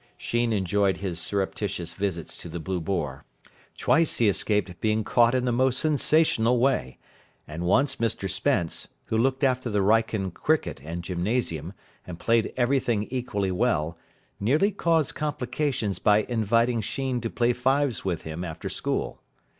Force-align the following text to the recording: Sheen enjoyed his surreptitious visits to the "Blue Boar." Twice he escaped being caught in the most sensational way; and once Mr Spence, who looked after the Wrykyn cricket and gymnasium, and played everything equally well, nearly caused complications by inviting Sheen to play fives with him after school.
Sheen 0.17 0.51
enjoyed 0.51 0.97
his 0.97 1.19
surreptitious 1.19 1.93
visits 1.93 2.35
to 2.37 2.49
the 2.49 2.59
"Blue 2.59 2.79
Boar." 2.81 3.23
Twice 3.77 4.17
he 4.17 4.27
escaped 4.29 4.81
being 4.81 5.03
caught 5.03 5.35
in 5.35 5.45
the 5.45 5.51
most 5.51 5.79
sensational 5.79 6.57
way; 6.57 6.97
and 7.47 7.65
once 7.67 7.97
Mr 7.97 8.27
Spence, 8.27 8.87
who 9.05 9.17
looked 9.19 9.43
after 9.43 9.69
the 9.69 9.83
Wrykyn 9.83 10.31
cricket 10.33 10.81
and 10.83 11.03
gymnasium, 11.03 11.73
and 12.07 12.17
played 12.17 12.51
everything 12.57 13.03
equally 13.11 13.51
well, 13.51 13.95
nearly 14.39 14.71
caused 14.71 15.13
complications 15.13 15.99
by 15.99 16.23
inviting 16.23 16.81
Sheen 16.81 17.21
to 17.21 17.29
play 17.29 17.53
fives 17.53 18.03
with 18.03 18.23
him 18.23 18.43
after 18.43 18.69
school. 18.69 19.21